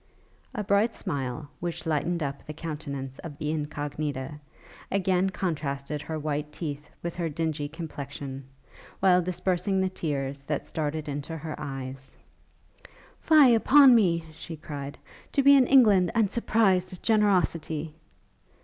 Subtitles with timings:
[0.55, 4.39] A bright smile, which lightened up the countenance of the Incognita,
[4.91, 8.47] again contrasted her white teeth with her dingy complexion;
[8.99, 12.17] while dispersing the tears that started into her eyes,
[13.19, 14.97] 'Fie upon me!' she cried,
[15.33, 17.93] 'to be in England and surprised at generosity!'